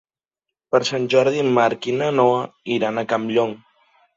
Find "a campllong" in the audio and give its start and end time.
2.99-3.55